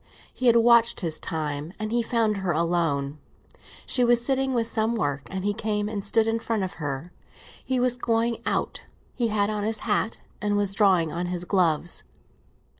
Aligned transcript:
He 0.33 0.47
had 0.47 0.55
watched 0.55 1.01
his 1.01 1.19
time, 1.19 1.73
and 1.77 1.91
he 1.91 2.01
found 2.01 2.37
her 2.37 2.53
alone. 2.53 3.19
She 3.85 4.03
was 4.03 4.25
sitting 4.25 4.51
with 4.55 4.65
some 4.65 4.95
work, 4.95 5.27
and 5.29 5.45
he 5.45 5.53
came 5.53 5.87
and 5.87 6.03
stood 6.03 6.25
in 6.25 6.39
front 6.39 6.63
of 6.63 6.73
her. 6.81 7.11
He 7.63 7.79
was 7.79 7.97
going 7.97 8.37
out, 8.43 8.83
he 9.13 9.27
had 9.27 9.51
on 9.51 9.63
his 9.63 9.81
hat 9.85 10.19
and 10.41 10.57
was 10.57 10.73
drawing 10.73 11.11
on 11.11 11.27
his 11.27 11.45
gloves. 11.45 12.03